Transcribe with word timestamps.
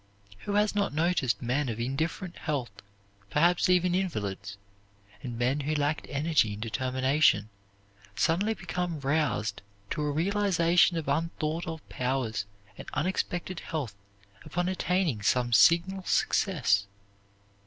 Who 0.45 0.53
has 0.55 0.73
not 0.73 0.95
noticed 0.95 1.43
men 1.43 1.69
of 1.69 1.79
indifferent 1.79 2.35
health, 2.37 2.71
perhaps 3.29 3.69
even 3.69 3.93
invalids, 3.93 4.57
and 5.21 5.37
men 5.37 5.59
who 5.59 5.75
lacked 5.75 6.07
energy 6.09 6.53
and 6.53 6.59
determination, 6.63 7.49
suddenly 8.15 8.55
become 8.55 8.99
roused 9.01 9.61
to 9.91 10.01
a 10.01 10.09
realization 10.09 10.97
of 10.97 11.07
unthought 11.07 11.67
of 11.67 11.87
powers 11.87 12.45
and 12.79 12.89
unexpected 12.95 13.59
health 13.59 13.93
upon 14.43 14.67
attaining 14.67 15.21
some 15.21 15.53
signal 15.53 16.03
success? 16.05 16.87